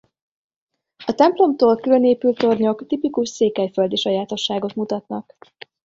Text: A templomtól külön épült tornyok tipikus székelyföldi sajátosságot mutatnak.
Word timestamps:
A 1.05 1.13
templomtól 1.15 1.77
külön 1.79 2.03
épült 2.05 2.37
tornyok 2.37 2.87
tipikus 2.87 3.29
székelyföldi 3.29 3.95
sajátosságot 3.95 4.75
mutatnak. 4.75 5.37